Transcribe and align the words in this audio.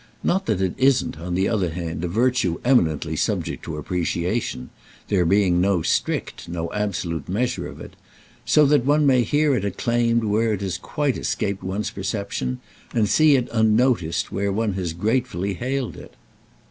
Not 0.23 0.47
that 0.47 0.61
it 0.63 0.73
isn't, 0.79 1.19
on 1.19 1.35
the 1.35 1.47
other 1.47 1.69
hand, 1.69 2.03
a 2.03 2.07
virtue 2.07 2.59
eminently 2.65 3.15
subject 3.15 3.61
to 3.65 3.77
appreciation—there 3.77 5.25
being 5.27 5.61
no 5.61 5.83
strict, 5.83 6.49
no 6.49 6.73
absolute 6.73 7.29
measure 7.29 7.67
of 7.67 7.79
it; 7.79 7.95
so 8.43 8.65
that 8.65 8.83
one 8.83 9.05
may 9.05 9.21
hear 9.21 9.53
it 9.55 9.63
acclaimed 9.63 10.23
where 10.23 10.53
it 10.53 10.61
has 10.61 10.79
quite 10.79 11.19
escaped 11.19 11.61
one's 11.61 11.91
perception, 11.91 12.59
and 12.95 13.09
see 13.09 13.35
it 13.35 13.47
unnoticed 13.51 14.31
where 14.31 14.51
one 14.51 14.73
has 14.73 14.93
gratefully 14.93 15.53
hailed 15.53 15.95
it. 15.95 16.15